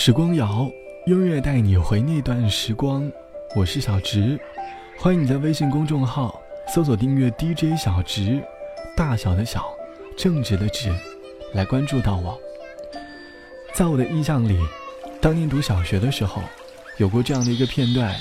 [0.00, 0.70] 时光谣，
[1.06, 3.10] 音乐带你回那段时光。
[3.56, 4.38] 我是小植，
[4.96, 6.40] 欢迎你在微信公众号
[6.72, 8.40] 搜索订阅 DJ 小植，
[8.96, 9.64] 大小的小，
[10.16, 10.94] 正直的直，
[11.52, 12.38] 来关注到我。
[13.74, 14.56] 在我的印象里，
[15.20, 16.42] 当年读小学的时候，
[16.98, 18.14] 有过这样的一个片段：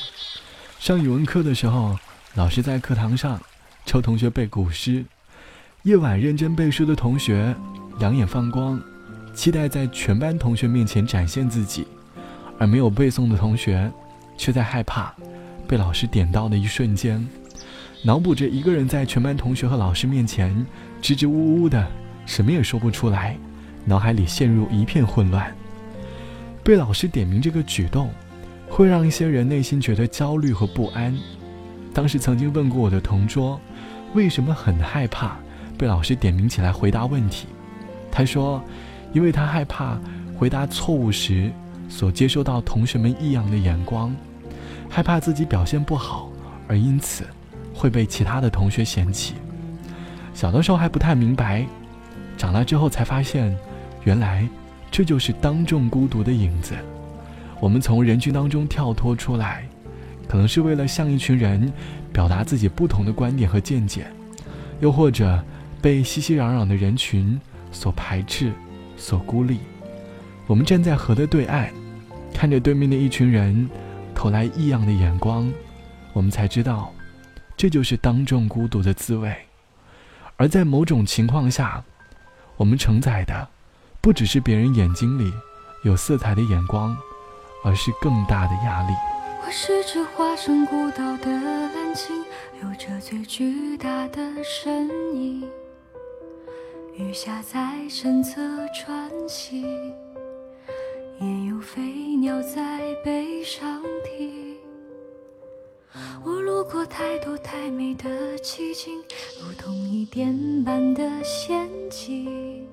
[0.80, 1.95] 上语文课的时候，
[2.34, 3.39] 老师在课堂上
[3.85, 5.05] 抽同学背古诗，
[5.84, 7.55] 夜晚认真背书的同学
[7.99, 8.81] 两眼放光。
[9.38, 11.85] 期待在全班同学面前展现自己，
[12.57, 13.89] 而没有背诵的同学，
[14.35, 15.13] 却在害怕
[15.67, 17.23] 被老师点到的一瞬间，
[18.02, 20.65] 脑补着一个人在全班同学和老师面前
[21.03, 21.88] 支支吾吾的，
[22.26, 23.38] 什么也说不出来，
[23.85, 25.55] 脑海里陷入一片混乱。
[26.63, 28.09] 被老师点名这个举动，
[28.67, 31.15] 会让一些人内心觉得焦虑和不安。
[31.93, 33.62] 当时曾经问过我的同桌，
[34.15, 35.38] 为什么很害怕
[35.77, 37.45] 被老师点名起来回答问题，
[38.12, 38.59] 他说。
[39.13, 39.97] 因为他害怕
[40.38, 41.52] 回答错误时
[41.90, 44.15] 所接收到同学们异样的眼光，
[44.90, 46.29] 害怕自己表现不好，
[46.68, 47.26] 而因此
[47.73, 49.35] 会被其他的同学嫌弃。
[50.34, 51.65] 小的时候还不太明白，
[52.37, 53.57] 长大之后才发现，
[54.04, 54.48] 原来
[54.91, 56.76] 这就是当众孤独的影子。
[57.60, 59.67] 我们从人群当中跳脱出来，
[60.27, 61.73] 可能是为了向一群人
[62.13, 64.06] 表达自己不同的观点和见解，
[64.79, 65.44] 又或者
[65.81, 67.39] 被熙熙攘攘的人群
[67.72, 68.51] 所排斥。
[68.97, 69.59] 所孤立，
[70.47, 71.69] 我们站在河的对岸，
[72.34, 73.69] 看着对面的一群人
[74.13, 75.51] 投来异样的眼光，
[76.13, 76.91] 我们才知道，
[77.56, 79.34] 这就是当众孤独的滋味。
[80.35, 81.84] 而在某种情况下，
[82.57, 83.47] 我们承载的
[84.01, 85.31] 不只是别人眼睛里
[85.84, 86.97] 有色彩的眼光，
[87.63, 88.94] 而是更大的压力。
[89.45, 92.23] 我是只化身孤岛的蓝鲸，
[92.61, 95.47] 有着最巨大的身影。
[96.97, 98.41] 鱼虾在身侧
[98.73, 99.62] 穿行，
[101.22, 101.79] 也有飞
[102.16, 104.57] 鸟在背上停。
[106.25, 108.99] 我路过太多太美的奇景，
[109.39, 112.67] 如同一点般的仙境。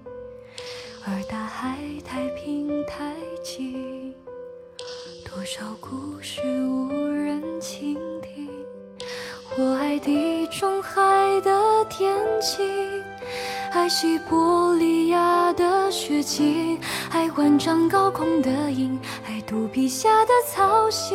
[1.07, 4.15] 而大海太平太静，
[5.23, 8.49] 多少故事无人倾听。
[9.59, 10.99] 我爱地中海
[11.43, 12.74] 的天晴。
[13.85, 16.81] 爱西伯利亚的雪景，
[17.11, 21.15] 爱万丈高空的鹰，爱肚皮下的草席。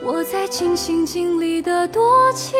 [0.00, 2.56] 我在尽心尽力的多情，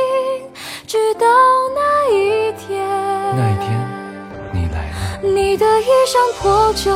[0.84, 1.28] 直到
[1.76, 2.84] 那一天。
[3.36, 3.88] 那一天，
[4.52, 5.22] 你来了。
[5.22, 6.90] 你的衣衫破旧，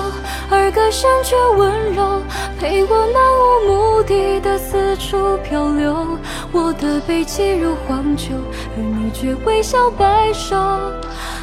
[0.51, 2.21] 而歌声却温柔，
[2.59, 6.19] 陪我漫无目的的四处漂流。
[6.51, 8.35] 我的背脊如荒丘，
[8.77, 10.57] 而你却微笑摆手。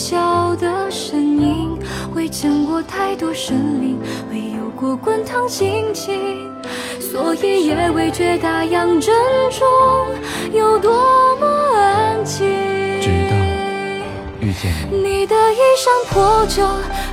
[0.00, 1.78] 过喧嚣的声音，
[2.14, 3.98] 未见过太多生灵，
[4.30, 6.50] 未有过滚烫心情，
[6.98, 9.14] 所以也未觉大洋正
[9.50, 9.68] 中
[10.54, 11.46] 有多么
[11.76, 12.48] 安静。
[13.02, 13.36] 直到
[14.40, 16.64] 遇见你，你的衣衫破旧，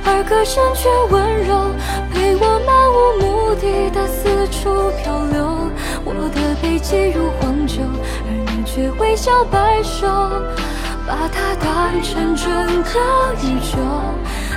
[0.06, 1.70] 而歌声却温柔，
[2.10, 5.68] 陪我漫无目的的四处漂流。
[6.06, 7.82] 我的背脊如荒丘，
[8.24, 10.06] 而你却微笑摆手。
[11.08, 12.52] 把它当成整
[12.82, 13.00] 个
[13.42, 13.78] 宇宙，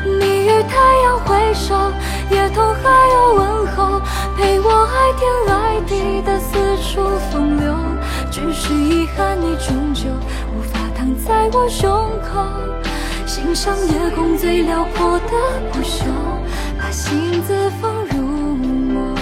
[0.03, 1.74] 你与太阳挥手，
[2.30, 4.01] 也同海鸥问候，
[4.36, 7.01] 陪我爱天爱地的四处
[7.31, 7.74] 风流。
[8.30, 10.09] 只是遗憾，你终究
[10.53, 11.89] 无法躺在我胸
[12.21, 12.44] 口，
[13.25, 15.31] 欣赏夜空最辽阔的
[15.71, 16.03] 不朽，
[16.77, 19.15] 把心字放入梦。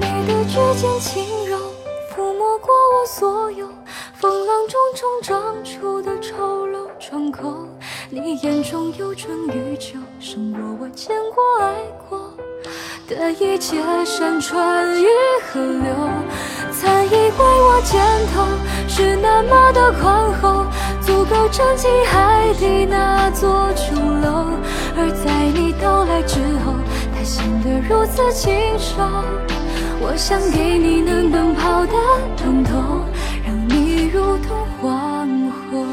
[0.00, 1.58] 你的指尖轻柔，
[2.14, 3.66] 抚摸过我所有。
[4.46, 7.66] 浪中冲撞出的丑陋窗口，
[8.10, 11.74] 你眼中有春与秋，胜过我见过爱
[12.08, 12.32] 过
[13.08, 15.06] 的一切山川与
[15.50, 15.92] 河流。
[16.70, 18.00] 曾以为我肩
[18.32, 18.44] 头
[18.86, 20.64] 是那么的宽厚，
[21.00, 24.46] 足够撑起海底那座琼楼，
[24.96, 26.72] 而在你到来之后，
[27.16, 29.02] 它显得如此清瘦。
[29.98, 31.92] 我想给你能奔跑的
[32.36, 33.00] 通透。
[34.16, 35.86] 如同皇后。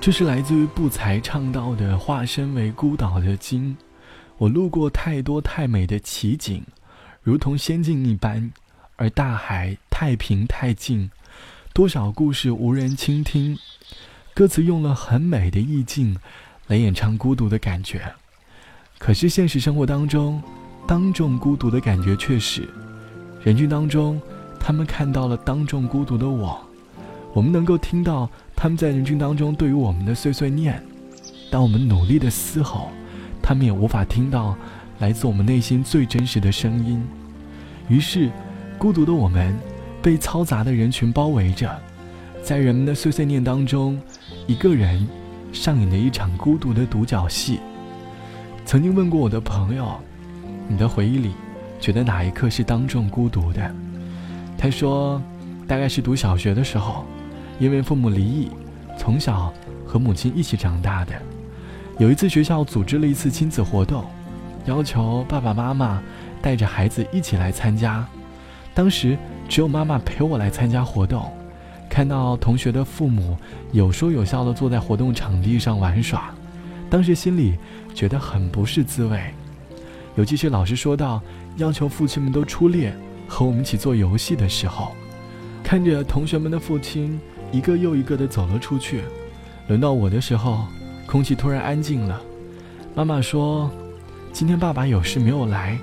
[0.00, 3.76] 这是来自于不才唱到的“化身为孤岛的鲸”。
[4.38, 6.62] 我路过太多太美的奇景，
[7.20, 8.50] 如同仙境一般，
[8.96, 11.10] 而大海太平太静，
[11.74, 13.58] 多少故事无人倾听。
[14.38, 16.16] 歌词用了很美的意境
[16.68, 18.00] 来演唱孤独的感觉，
[18.96, 20.40] 可是现实生活当中，
[20.86, 22.68] 当众孤独的感觉却是，
[23.42, 24.22] 人群当中，
[24.60, 26.56] 他们看到了当众孤独的我，
[27.32, 30.80] 我们能够听到他们在人群当中对于我们的碎碎念，
[31.50, 32.90] 当我们努力的嘶吼，
[33.42, 34.56] 他们也无法听到
[35.00, 37.04] 来自我们内心最真实的声音，
[37.88, 38.30] 于是，
[38.78, 39.58] 孤独的我们
[40.00, 41.76] 被嘈杂的人群包围着，
[42.40, 44.00] 在人们的碎碎念当中。
[44.48, 45.06] 一个人
[45.52, 47.60] 上演了一场孤独的独角戏。
[48.64, 50.00] 曾经问过我的朋友
[50.66, 51.32] ：“你的回忆里，
[51.78, 53.70] 觉得哪一刻是当众孤独的？”
[54.56, 55.20] 他说
[55.68, 57.04] ：“大概是读小学的时候，
[57.58, 58.48] 因为父母离异，
[58.96, 59.52] 从小
[59.86, 61.12] 和母亲一起长大的。
[61.98, 64.02] 有一次学校组织了一次亲子活动，
[64.64, 66.02] 要求爸爸妈妈
[66.40, 68.02] 带着孩子一起来参加。
[68.72, 69.14] 当时
[69.46, 71.30] 只有妈妈陪我来参加活动。”
[71.88, 73.36] 看到同学的父母
[73.72, 76.32] 有说有笑的坐在活动场地上玩耍，
[76.88, 77.56] 当时心里
[77.94, 79.20] 觉得很不是滋味。
[80.14, 81.20] 尤其是老师说到
[81.56, 82.94] 要求父亲们都出列
[83.26, 84.92] 和我们一起做游戏的时候，
[85.62, 87.18] 看着同学们的父亲
[87.50, 89.02] 一个又一个的走了出去，
[89.66, 90.66] 轮到我的时候，
[91.06, 92.20] 空气突然安静了。
[92.94, 93.70] 妈妈说
[94.32, 95.78] ：“今天爸爸有事没有来。”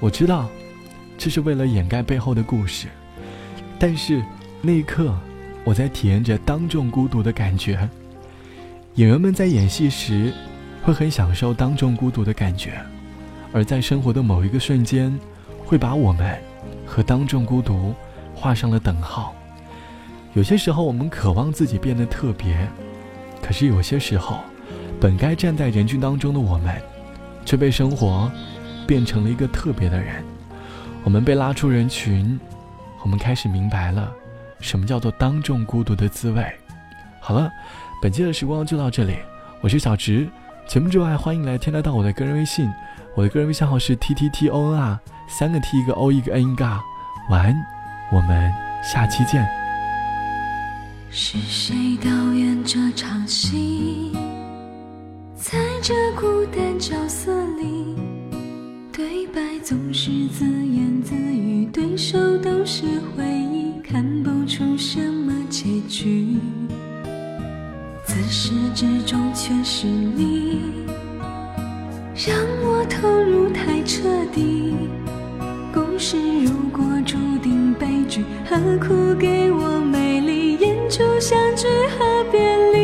[0.00, 0.48] 我知道，
[1.16, 2.88] 这是为了掩盖背后的故事，
[3.78, 4.22] 但是
[4.60, 5.14] 那一刻。
[5.68, 7.86] 我在体验着当众孤独的感觉。
[8.94, 10.32] 演员们在演戏时，
[10.82, 12.80] 会很享受当众孤独的感觉，
[13.52, 15.14] 而在生活的某一个瞬间，
[15.66, 16.38] 会把我们
[16.86, 17.94] 和当众孤独
[18.34, 19.34] 画上了等号。
[20.32, 22.66] 有些时候，我们渴望自己变得特别，
[23.42, 24.38] 可是有些时候，
[24.98, 26.80] 本该站在人群当中的我们，
[27.44, 28.32] 却被生活
[28.86, 30.24] 变成了一个特别的人。
[31.04, 32.40] 我们被拉出人群，
[33.02, 34.10] 我们开始明白了。
[34.60, 36.44] 什么叫做当众孤独的滋味？
[37.20, 37.50] 好了，
[38.02, 39.16] 本期的时光就到这里，
[39.60, 40.28] 我是小直。
[40.66, 42.70] 节目之外，欢迎来添加到我的个人微信，
[43.14, 46.64] 我的个人微信号是 t t t o n r，三个 t 一个 o 一个 n 一个。
[47.30, 47.54] 晚安，
[48.10, 48.52] 我们
[48.82, 49.46] 下期见。
[51.10, 54.16] 是谁导演这场戏？
[55.34, 57.96] 在这孤单角色里，
[58.92, 62.84] 对白总是自言自语，对手都是
[63.16, 64.28] 回忆，看不。
[64.48, 66.38] 出什么结局？
[68.06, 70.62] 自始至终全是你，
[72.14, 74.74] 让我投入太彻底。
[75.70, 81.66] 故事如果注定悲剧，何苦给我美丽演出相聚
[81.98, 82.40] 和别
[82.72, 82.78] 离？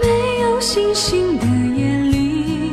[0.00, 1.44] 没有星星的
[1.76, 2.72] 夜里，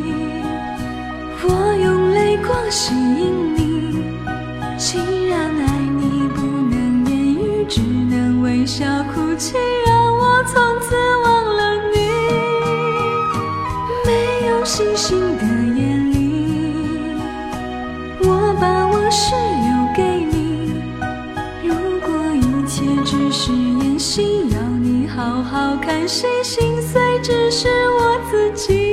[1.44, 3.66] 我用泪光吸引你。
[9.38, 12.10] 请让我从此忘了你。
[14.06, 15.44] 没有星星的
[15.78, 17.16] 夜里
[18.22, 20.74] 我把往事留给你。
[21.64, 28.85] 如果一切只是演戏要你好好看戏心碎只是我自己。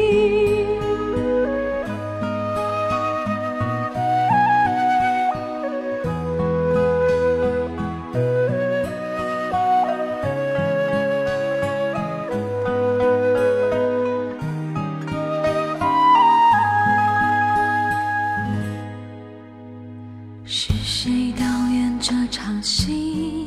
[20.45, 23.47] 是谁导演这场戏？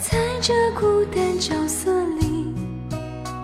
[0.00, 2.54] 在这孤单角色里。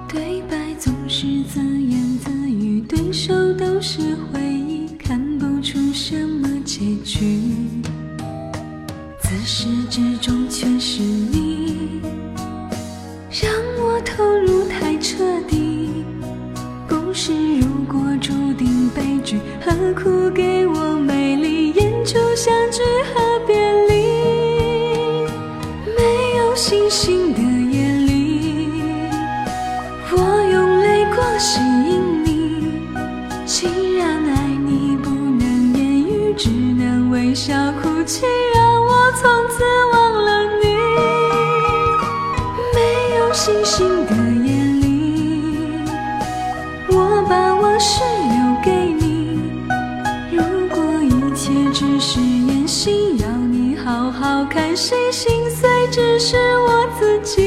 [0.09, 7.41] 对白总是自言自语，对手都是回忆，看不出什么结局。
[9.21, 12.01] 自始至终全是你，
[13.31, 13.51] 让
[13.81, 16.05] 我投入太彻底。
[16.89, 20.42] 故事如果注定悲剧，何苦给
[37.13, 37.53] 微笑
[37.83, 40.75] 哭泣，让我从此忘了你。
[42.75, 45.85] 没有星星的夜里，
[46.89, 49.39] 我把往事留给你。
[50.31, 57.43] 如果一切只是演戏，要你好好看戏，心碎只是我自己。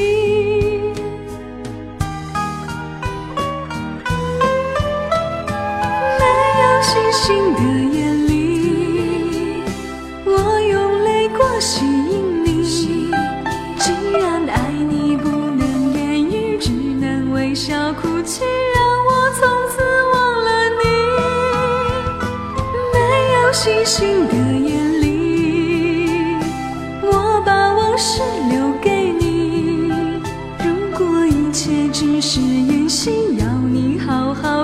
[6.20, 6.24] 没
[6.62, 7.60] 有星星的
[7.98, 8.05] 夜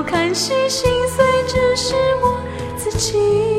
[0.03, 2.41] 看戏心碎只是我
[2.77, 3.50] 自己。